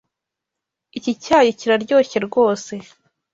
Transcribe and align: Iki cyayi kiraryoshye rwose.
Iki 0.97 1.11
cyayi 1.23 1.51
kiraryoshye 1.59 2.17
rwose. 2.27 2.73